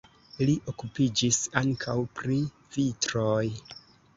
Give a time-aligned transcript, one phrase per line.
[0.45, 2.41] Li okupiĝis ankaŭ pri
[2.79, 3.45] vitroj.